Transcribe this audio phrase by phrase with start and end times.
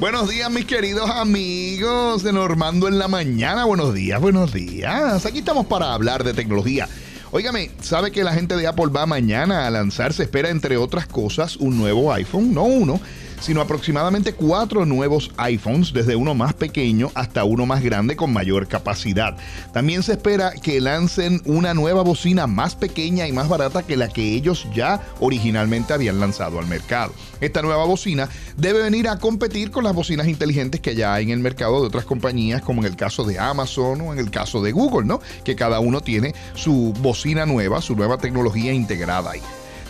[0.00, 3.66] Buenos días, mis queridos amigos de Normando en la Mañana.
[3.66, 5.26] Buenos días, buenos días.
[5.26, 6.88] Aquí estamos para hablar de tecnología.
[7.32, 10.14] Óigame, ¿sabe que la gente de Apple va mañana a lanzar?
[10.14, 12.98] Se espera, entre otras cosas, un nuevo iPhone, no uno,
[13.40, 18.68] sino aproximadamente cuatro nuevos iPhones, desde uno más pequeño hasta uno más grande con mayor
[18.68, 19.36] capacidad.
[19.72, 24.08] También se espera que lancen una nueva bocina más pequeña y más barata que la
[24.08, 27.12] que ellos ya originalmente habían lanzado al mercado.
[27.40, 31.30] Esta nueva bocina debe venir a competir con las bocinas inteligentes que ya hay en
[31.30, 34.62] el mercado de otras compañías, como en el caso de Amazon o en el caso
[34.62, 35.20] de Google, ¿no?
[35.44, 39.42] Que cada uno tiene su bocina nueva, su nueva tecnología integrada ahí.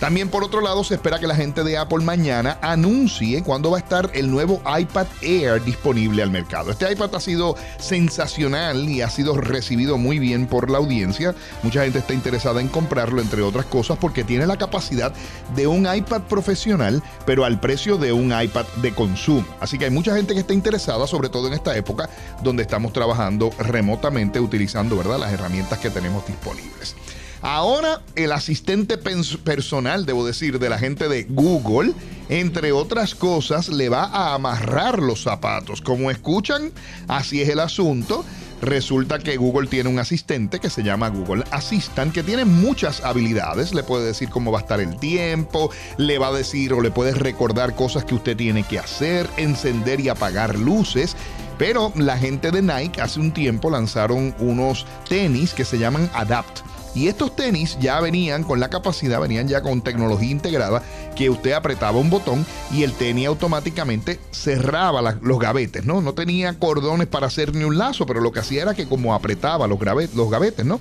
[0.00, 3.78] También por otro lado se espera que la gente de Apple mañana anuncie cuándo va
[3.78, 6.70] a estar el nuevo iPad Air disponible al mercado.
[6.70, 11.34] Este iPad ha sido sensacional y ha sido recibido muy bien por la audiencia.
[11.64, 15.12] Mucha gente está interesada en comprarlo, entre otras cosas, porque tiene la capacidad
[15.56, 19.46] de un iPad profesional, pero al precio de un iPad de consumo.
[19.58, 22.08] Así que hay mucha gente que está interesada, sobre todo en esta época
[22.40, 25.18] donde estamos trabajando remotamente utilizando ¿verdad?
[25.18, 26.94] las herramientas que tenemos disponibles.
[27.40, 31.92] Ahora el asistente personal, debo decir, de la gente de Google,
[32.28, 35.80] entre otras cosas, le va a amarrar los zapatos.
[35.80, 36.72] Como escuchan,
[37.06, 38.24] así es el asunto.
[38.60, 43.72] Resulta que Google tiene un asistente que se llama Google Assistant, que tiene muchas habilidades.
[43.72, 46.90] Le puede decir cómo va a estar el tiempo, le va a decir o le
[46.90, 51.16] puede recordar cosas que usted tiene que hacer, encender y apagar luces.
[51.56, 56.62] Pero la gente de Nike hace un tiempo lanzaron unos tenis que se llaman Adapt
[56.94, 60.82] y estos tenis ya venían con la capacidad, venían ya con tecnología integrada,
[61.16, 66.00] que usted apretaba un botón y el tenis automáticamente cerraba los gavetes, ¿no?
[66.00, 69.14] No tenía cordones para hacer ni un lazo, pero lo que hacía era que como
[69.14, 69.78] apretaba los,
[70.14, 70.80] los gavetes, ¿no?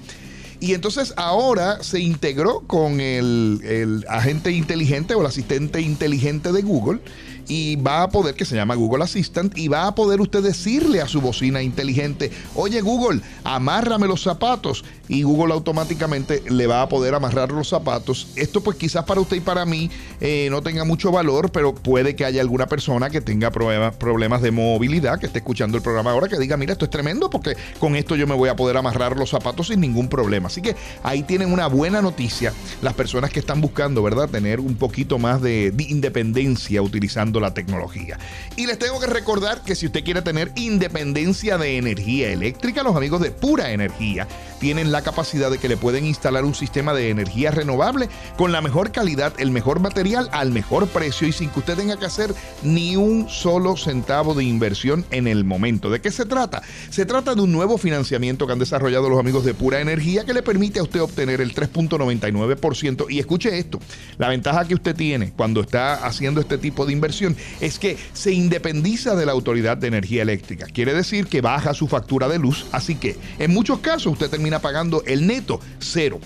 [0.59, 6.64] Y entonces ahora se integró con el, el agente inteligente o el asistente inteligente de
[6.64, 6.99] Google
[7.47, 11.01] y va a poder, que se llama Google Assistant, y va a poder usted decirle
[11.01, 14.83] a su bocina inteligente, oye Google, amárrame los zapatos.
[15.09, 18.27] Y Google automáticamente le va a poder amarrar los zapatos.
[18.36, 22.15] Esto pues quizás para usted y para mí eh, no tenga mucho valor, pero puede
[22.15, 26.11] que haya alguna persona que tenga problemas, problemas de movilidad, que esté escuchando el programa
[26.11, 28.75] ahora, que diga, mira, esto es tremendo porque con esto yo me voy a poder
[28.75, 30.47] amarrar los zapatos sin ningún problema.
[30.47, 34.27] Así que ahí tienen una buena noticia las personas que están buscando, ¿verdad?
[34.30, 38.17] Tener un poquito más de independencia utilizando la tecnología.
[38.55, 42.95] Y les tengo que recordar que si usted quiere tener independencia de energía eléctrica, los
[42.95, 44.27] amigos de Pura Energía
[44.59, 48.61] tienen la capacidad de que le pueden instalar un sistema de energía renovable con la
[48.61, 52.33] mejor calidad, el mejor material, al mejor precio y sin que usted tenga que hacer
[52.64, 55.89] ni un solo centavo de inversión en el momento.
[55.89, 56.61] ¿De qué se trata?
[56.89, 60.33] Se trata de un nuevo financiamiento que han desarrollado los amigos de Pura Energía que
[60.33, 63.80] le permite a usted obtener el 3.99% y escuche esto,
[64.17, 67.27] la ventaja que usted tiene cuando está haciendo este tipo de inversión
[67.60, 70.67] es que se independiza de la Autoridad de Energía Eléctrica.
[70.67, 74.60] Quiere decir que baja su factura de luz, así que en muchos casos usted termina
[74.60, 76.20] pagando el neto cero.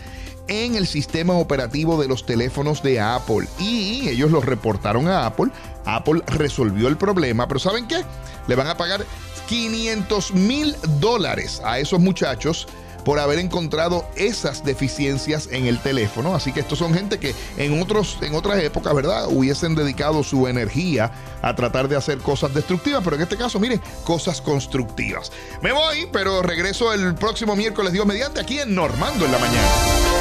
[0.48, 3.48] en el sistema operativo de los teléfonos de Apple.
[3.58, 5.50] Y ellos lo reportaron a Apple.
[5.84, 8.02] Apple resolvió el problema, pero ¿saben qué?
[8.46, 9.04] Le van a pagar
[9.48, 12.66] 500 mil dólares a esos muchachos
[13.04, 16.34] por haber encontrado esas deficiencias en el teléfono.
[16.34, 19.28] Así que estos son gente que en, otros, en otras épocas, ¿verdad?
[19.28, 21.12] Hubiesen dedicado su energía
[21.42, 25.30] a tratar de hacer cosas destructivas, pero en este caso, miren, cosas constructivas.
[25.62, 30.13] Me voy, pero regreso el próximo miércoles, Dios mediante, aquí en Normando en la mañana.